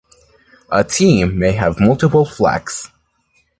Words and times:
A 0.71 0.83
team 0.83 1.37
may 1.37 1.51
have 1.51 1.79
multiple 1.79 2.25
flags. 2.25 2.89